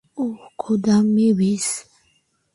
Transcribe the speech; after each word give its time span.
ওহ, 0.17 0.39
খোদা, 0.57 0.95
মেভিস! 1.13 1.67